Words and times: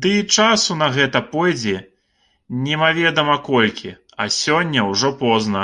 Ды 0.00 0.10
і 0.22 0.40
часу 0.40 0.72
на 0.80 0.88
гэта 0.96 1.18
пойдзе 1.34 1.76
немаведама 2.66 3.36
колькі, 3.48 3.90
а 4.24 4.26
сёння 4.42 4.80
ўжо 4.90 5.08
позна. 5.22 5.62